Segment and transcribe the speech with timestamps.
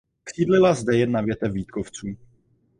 [0.33, 2.07] Sídlila zde jedna větev Vítkovců.